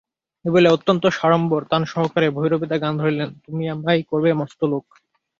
[0.45, 4.85] এই বলিয়া অত্যন্ত সাড়ম্বর তান-সহকারে ভৈরবীতে গান ধরিলেন– তুমি আমায় করবে মস্ত লোক!